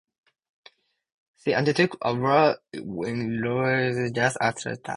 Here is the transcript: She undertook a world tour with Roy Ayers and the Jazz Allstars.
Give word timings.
She 1.43 1.53
undertook 1.53 1.95
a 2.01 2.15
world 2.15 2.57
tour 2.73 2.83
with 2.83 3.39
Roy 3.43 3.65
Ayers 3.69 3.97
and 3.97 4.07
the 4.07 4.11
Jazz 4.11 4.35
Allstars. 4.41 4.79